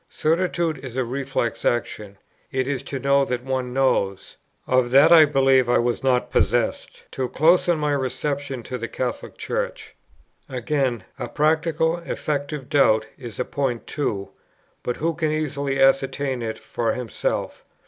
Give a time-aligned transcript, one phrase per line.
[0.09, 2.17] Certitude is a reflex action;
[2.51, 4.35] it is to know that one knows.
[4.65, 8.87] Of that I believe I was not possessed, till close upon my reception into the
[8.87, 9.93] Catholic Church.
[10.49, 14.29] Again, a practical, effective doubt is a point too,
[14.81, 17.63] but who can easily ascertain it for himself?